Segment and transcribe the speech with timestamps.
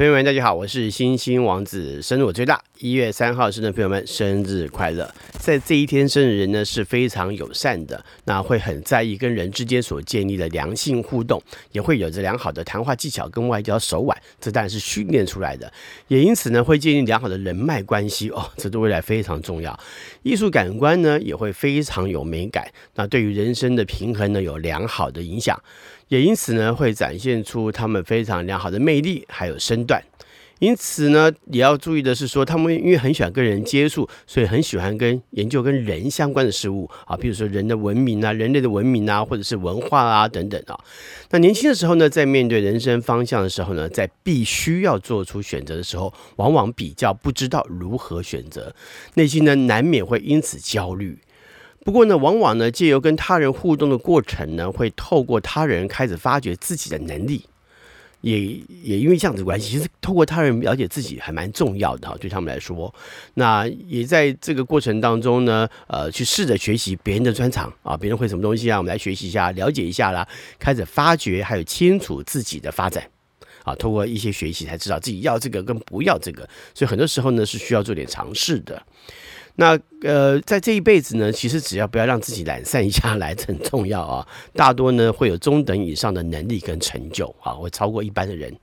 [0.00, 2.58] 朋友们，大家好，我是星星王子，生日我最大。
[2.78, 5.14] 一月三号生日的朋友们，生日快乐！
[5.38, 11.42] 在这一天生日人呢是非常友善的，那会很在意跟人之间所建立的良性互动，
[11.72, 15.70] 也会有着良好的谈话技巧跟外交手腕，这当然是训练出来的。
[16.08, 19.78] 也因此呢，会建立良好的人脉关系哦，这对未来非常重要。
[20.22, 25.62] 艺术感官呢也会非常有美感，那对于人生的平衡呢有良好的影响，
[26.10, 30.02] 也因此呢会展现出他们非常良好的魅力还有身段。
[30.58, 40.78] 因此呢，也要注意的是说，他们因为很喜欢跟人接触，所以很喜欢跟研究跟人相关的事物啊，比如说人的文明啊、人类的文明啊，或者是文化啊等等啊。
[41.30, 48.74] 那年轻的时候呢，在面对人生方向的时候呢，在必须要做出选择的时候，往往比较不知道如何选择，
[49.14, 51.18] 内心呢难免会因此焦虑。
[51.84, 57.44] 不过呢，往往呢借由跟他人互动的过程呢，会透过他人开始发掘自己的能力。
[58.22, 58.38] 也
[58.82, 62.94] 也因为这样子关系，其实透过他人了解自己还蛮重要的哈，对他们来说。
[63.32, 73.02] 那也在这个过程当中呢，呃，去试着学习别人的专长啊，别人会什么东西啊，我们来学习一下，了解一下啦，开始发掘还有清楚自己的发展
[73.64, 78.82] 啊，通过一些学习才知道自己要这个跟不要这个，所以很多时候呢是需要做点尝试的。
[79.56, 84.26] 那呃，在这一辈子呢，其实只要不要让自己懒散下来， 很重要啊。
[84.54, 88.54] 大多呢会有中等以上的能力跟成就啊，会超过一般的人。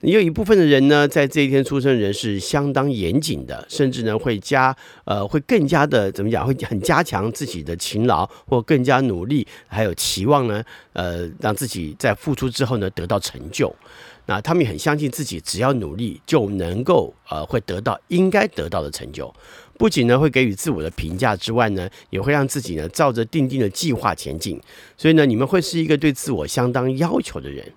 [0.00, 10.60] 也有一部分的人呢，在这一天出生的人是相当严谨的，甚至呢会加呃会更加的怎么讲，会很加强自己的勤劳或更加努力，还有期望呢
[10.94, 13.72] 呃让自己在付出之后呢得到成就。
[14.26, 19.32] 那他们也很相信自己，只要努力就能够呃会得到应该得到的成就。
[19.78, 24.60] 不仅呢会给予自我的评价之外呢，也会让自己呢照着定定的计划前进。
[24.96, 27.72] 所以呢，你们会是一个对自我相当要求的人。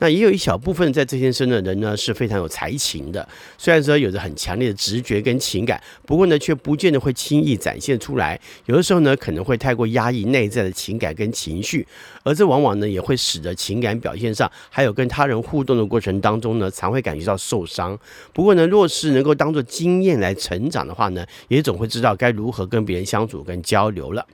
[0.00, 8.40] 那也有一小部分在这天生的人呢是非常有才情的，虽然说有着很强烈的直觉跟情感，不过呢却不见得会轻易展现出来。
[8.64, 11.86] 有的时候呢可能会太过压抑内在的情感跟情绪，
[12.22, 17.98] 而这往往呢也会使得情感表现上，还有跟他人互动的过程当中呢，常会感觉到受伤。
[18.32, 24.26] 不过呢，若是能够当做经验来成长的话呢，也总会知道该如何跟别人相处跟交流了。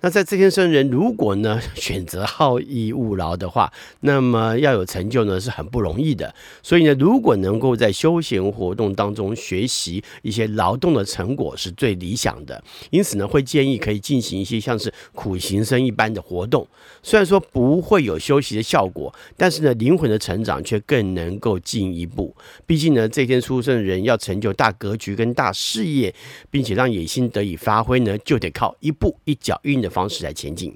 [0.00, 6.32] 那在这天生人，如果呢 选择好逸恶劳的话，那么要有成就呢是很不容易的。
[6.62, 12.62] 所以呢，如果能够在休闲活动当中学习一些劳动的成果，是最理想的。
[12.90, 16.64] 因此呢，会建议可以进行一些像是苦行僧一般的活动。
[17.02, 22.32] 虽然说不会有休息的效果，但是呢，灵魂的成长却更能够进一步。
[22.64, 26.14] 毕竟呢，这天出生的人要成就大格局跟大事业，
[26.52, 30.74] 并且让野心得以发挥呢，就得靠一步一脚印的方式来前进，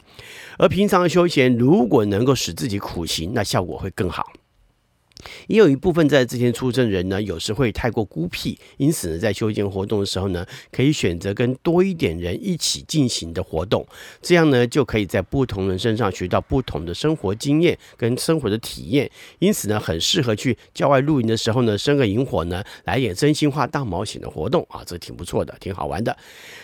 [0.58, 4.32] 而平常的休闲如果能够使自己苦行，那效果会更好。
[5.46, 13.86] 也有一部分在这天出生的人呢，有时会太过孤僻，因此呢，在休闲活动的时候呢，可以选择跟多一点人一起进行的活动，
[14.20, 19.10] 这样呢，就可以在不同人身上学到不同的生活经验跟生活的体验。
[19.38, 26.16] 因此呢，很适合去郊外露营的时候呢，生个营火呢，来点真心话大冒险的活动啊，这挺不错的，挺好玩的。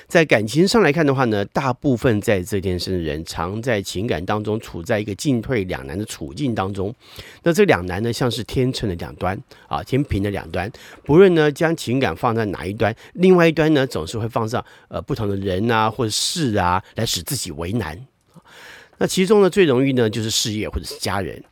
[0.07, 6.95] 在感情上来看的话呢，大部分在这天生的人，常在情感当中处在一个进退两难的处境当中。
[7.43, 9.39] 那这两难呢，像是天秤的两端
[9.69, 10.69] 啊，天平的两端，
[11.05, 17.97] 不论呢将情感放在哪一端，另外一端呢总是会放上呃不同的人啊或者事啊，来使自己为难。
[18.97, 21.45] 那其中呢最容易呢就是事业或者是家人。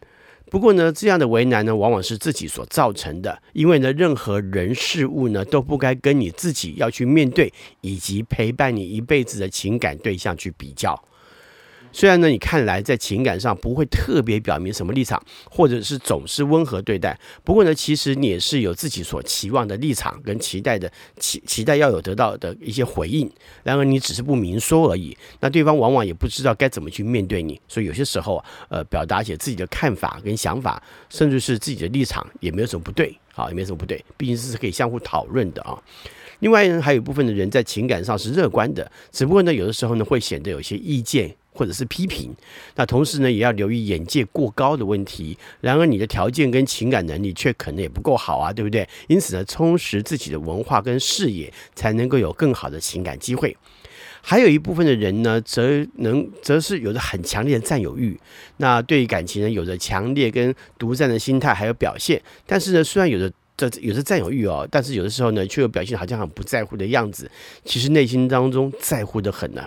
[0.48, 7.52] 不过呢这样的为难呢往往是自己所造成的，因为呢任何人事物呢都不该跟你自己要去面对
[7.82, 11.00] 以及陪伴你一辈子的情感对象去比较。
[11.96, 15.18] 虽然呢，你看来在情感上不会特别表明什么立场，
[15.50, 23.26] 或者是总是温和对待，不过呢，其实你也是有自己所期望的立场跟期待的期期待要有得到的一些回应。
[23.62, 27.58] 然而你只是不明说而已，那对方往往也不知道该怎么去面对你。
[27.66, 35.82] 所以有些时候，呃，表达些自己的看法跟想法，甚至是自己的立场，也没有什么不对啊，也没什么不对，毕竟是可以相互讨论的啊。
[36.40, 41.34] 另外呢，还有一部分的人在情感上是乐观的，只不过呢，有的时候呢，会显得有些意见。
[41.56, 42.31] 或者是批评，
[42.75, 45.37] 那同时呢，也要留意眼界过高的问题。
[45.61, 48.87] 然而，你的条件跟情感能力却可能也不够好啊，对不对？
[49.08, 53.56] 因此呢，充实自己的文化跟视野，才能够有更好的情感机会。
[54.20, 58.19] 还有一部分的人呢，则能则是有着很强烈的占有欲，
[58.56, 62.20] 那对于感情呢，有着强烈跟独占的心态，还有表现。
[62.44, 67.31] 但是呢，虽然有着这有着占有欲哦，但是有的时候呢，却又表现好像很不在乎的样子。
[67.64, 69.67] 其实内心当中在乎的很呢、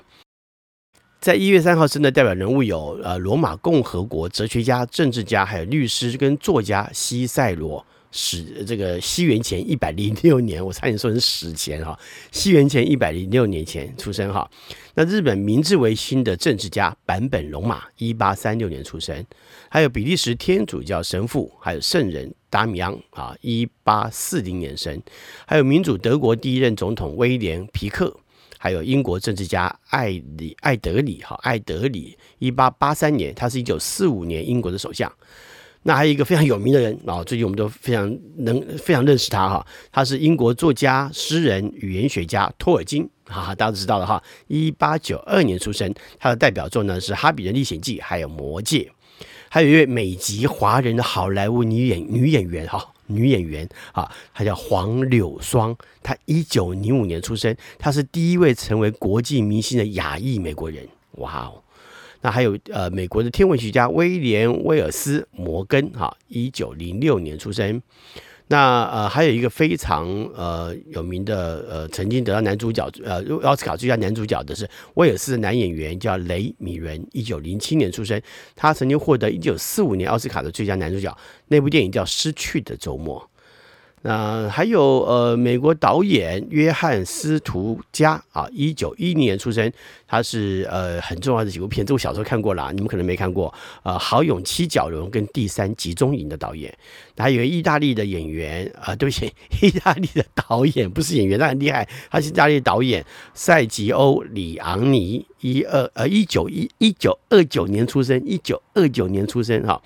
[1.19, 11.99] 在一月三号生的代表人物有呃罗马共和国哲学家、政治家，还有律师跟作家西塞罗史这个西元前一百零六年， 我差点说成史前哈，
[12.31, 14.49] 西元前一百零六年前出生哈。
[14.95, 19.25] 那日本明治维新的政治家坂本龙马，一八三六年出生。
[19.67, 25.01] 还有比利时天主教神父，还有圣人达米昂啊，一八四零年生。
[25.45, 28.17] 还有民主德国第一任总统威廉皮克，
[28.61, 35.09] 还有英国政治家艾里艾德里哈艾德里，一八八三年，他是一九四五年英国的首相。
[35.83, 44.21] 那还有一个非常有名的人啊，最近我们都非常能非常认识他哈，他是英国作家、诗人、语言学家托尔金，哈哈，大家都知道了哈。
[44.47, 48.91] 一八九二年出生，他的代表作呢是《哈比人历险记》还有《魔戒》，
[49.47, 61.61] 还有一位美籍华人的好莱坞女演女演员哈，女演员啊，她叫黄柳霜，她一九零五年出生，她是第一位成为国际明星的亚裔美国人，哇哦。
[62.21, 67.81] 那还有呃，美国的天文学家威廉威尔斯摩根哈，一九零六年出生。
[68.51, 78.19] 那呃，还有一个非常呃有名的呃，曾经得到男主角呃奥斯卡最佳男主角的是威尔斯的男演员叫雷米伦，一九零七年出生。
[78.55, 81.15] 他曾经获得一九四五年奥斯卡的最佳男主角，
[81.47, 83.21] 那部电影叫《失去的周末》。
[84.01, 89.71] 那还有呃，美国导演约翰斯图加啊，一九一零年出生，
[90.07, 93.53] 他是呃很重要的几部片，这我小时候看过了，你们可能没看过。
[93.83, 96.73] 呃，《豪勇七角龙》跟《第三集中营》的导演，
[97.17, 109.81] 还有意大利的演员啊， 对不起，意大利的导演不是演员，他很厉害，他是意大利导演塞吉欧里昂尼，一二呃一九一一九二九年出生，一九二九年出生哈。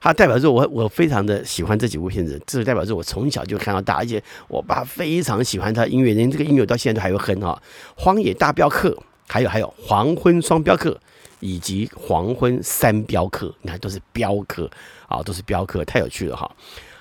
[0.00, 7.62] 他代表作我我非常的喜欢这几部片子，这代表作我从小就看到大，而且我爸非常喜欢他音乐，连这个音乐到现在都还会哼哈。
[7.96, 8.96] 荒野大镖客，
[9.28, 10.98] 还有还有黄昏双镖客，
[11.38, 14.68] 以及黄昏三镖客，你看都是镖客
[15.06, 16.50] 啊，都是镖客，太有趣了哈。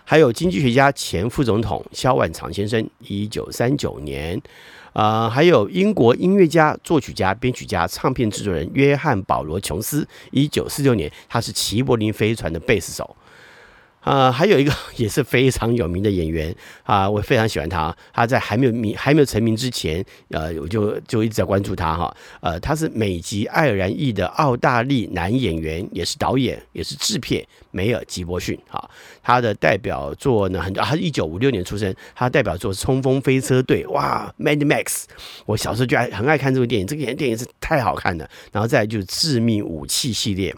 [0.03, 4.39] 还有经济学家前副总统萧万长先生，一九三九年。
[4.93, 13.15] 啊、还有英国音乐家、作曲家、编曲家、唱片制作人约翰·保罗·琼斯，一九四六年，他是齐柏林飞船的贝斯手。
[14.01, 16.53] 啊、还有一个也是非常有名的演员
[16.83, 17.95] 啊，我非常喜欢他。
[18.11, 22.15] 他在还没有名、还没有成名之前，呃，我就就一直在关注他哈。
[22.41, 28.89] 呃，他是美籍爱尔兰裔的澳大利男演员，也是导演，也是制片，梅尔吉伯逊哈。
[29.21, 34.85] 他的代表作呢，很多，他是一九五六年出生，他的代表作《冲锋飞车队》哇，《Mad Max》，
[35.45, 38.27] 我小时候就爱很爱看这部电影，这个电影是太好看了。
[38.51, 40.55] 然后再就是《致命武器》系列。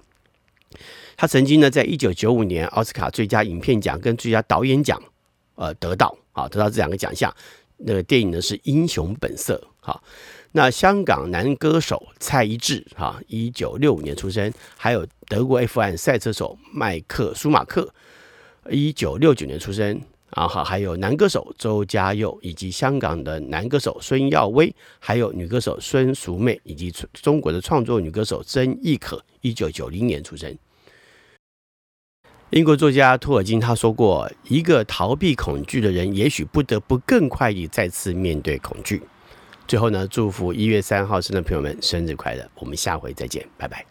[1.16, 5.02] 他曾经呢，在一九九五年奥斯卡最佳影片奖跟最佳导演奖，
[5.56, 7.34] 呃，得到啊，得到这两个奖项。
[7.78, 10.02] 那个电影呢是《英雄本色》哈。
[10.54, 17.94] 那香港男歌手蔡一智哈，一九六五年出生，还有德国 F1 赛车手迈克舒马克，
[18.70, 20.00] 一九六九年出生。
[20.30, 30.58] 啊，好，还有男歌手周家佑，以及香港的男歌手孙耀威，还有女歌手孙淑媚，以及中国的创作女歌手曾轶可，一九九零年出生。
[32.54, 39.02] 英国作家托尔金他说过：“一个逃避恐惧的人，也许不得不更快地再次面对恐惧。”
[39.68, 42.48] 最后呢，祝福一月三号生的朋友们生日快乐！
[42.60, 43.84] 我们下回再见，拜拜。